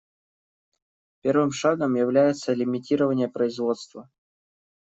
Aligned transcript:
Первым 1.21 1.51
шагом 1.51 1.93
является 1.93 2.53
лимитирование 2.53 3.27
производства. 3.29 4.09